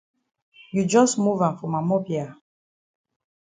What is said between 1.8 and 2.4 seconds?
mop ya.